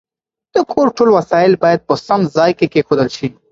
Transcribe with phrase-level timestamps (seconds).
[0.53, 3.27] د کور ټول وسایل باید په سم ځای کې کېښودل شي.